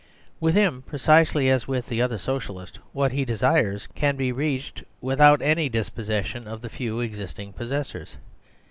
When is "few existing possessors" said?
6.69-8.17